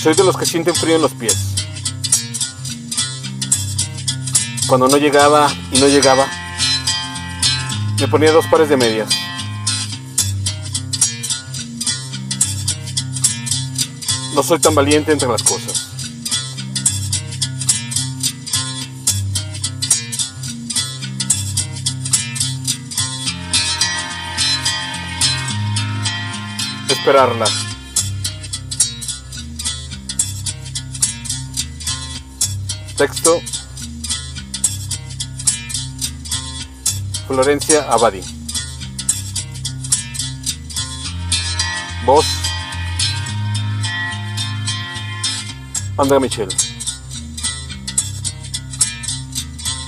Soy 0.00 0.14
de 0.14 0.22
los 0.22 0.36
que 0.36 0.46
sienten 0.46 0.76
frío 0.76 0.94
en 0.94 1.02
los 1.02 1.12
pies. 1.12 1.36
Cuando 4.68 4.86
no 4.86 4.96
llegaba 4.96 5.50
y 5.72 5.80
no 5.80 5.88
llegaba, 5.88 6.24
me 7.98 8.06
ponía 8.06 8.30
dos 8.30 8.46
pares 8.46 8.68
de 8.68 8.76
medias. 8.76 9.08
No 14.36 14.42
soy 14.44 14.60
tan 14.60 14.76
valiente 14.76 15.10
entre 15.10 15.26
las 15.26 15.42
cosas. 15.42 15.88
Esperarla. 26.88 27.46
Texto. 32.98 33.40
Florencia 37.28 37.88
Abadi. 37.88 38.20
Voz. 42.04 42.26
Andrea 45.96 46.18
Michel. 46.18 46.48